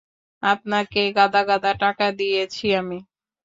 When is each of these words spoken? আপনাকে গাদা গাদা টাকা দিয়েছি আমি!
আপনাকে 0.43 1.01
গাদা 1.17 1.41
গাদা 1.49 1.71
টাকা 1.83 2.07
দিয়েছি 2.19 2.65
আমি! 2.79 2.99